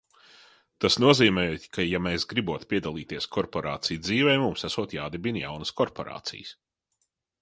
Tas 0.83 0.95
nozīmējot, 1.01 1.67
ka 1.77 1.83
ja 1.87 1.99
mēs 2.05 2.25
gribot 2.31 2.65
piedalīties 2.73 3.29
korporāciju 3.37 4.03
dzīvē, 4.07 4.33
mums 4.45 4.67
esot 4.71 4.97
jādibina 4.99 5.45
jaunas 5.45 5.75
korporācijas. 5.83 6.57